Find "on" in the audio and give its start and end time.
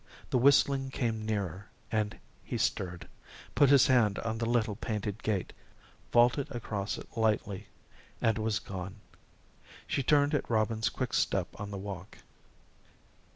4.17-4.39, 11.61-11.69